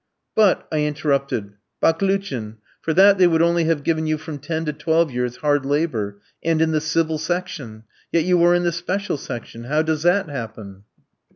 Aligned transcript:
"But," 0.33 0.67
I 0.71 0.79
interrupted, 0.83 1.53
"Baklouchin, 1.79 2.57
for 2.81 2.91
that 2.91 3.19
they 3.19 3.27
would 3.27 3.43
only 3.43 3.65
have 3.65 3.83
given 3.83 4.07
you 4.07 4.17
from 4.17 4.39
ten 4.39 4.65
to 4.65 4.73
twelve 4.73 5.11
years' 5.11 5.35
hard 5.35 5.63
labour, 5.63 6.19
and 6.43 6.59
in 6.59 6.71
the 6.71 6.81
civil 6.81 7.19
section; 7.19 7.83
yet 8.11 8.23
you 8.23 8.43
are 8.43 8.55
in 8.55 8.63
the 8.63 8.71
special 8.71 9.17
section. 9.17 9.65
How 9.65 9.83
does 9.83 10.01
that 10.01 10.27
happen?" 10.27 10.85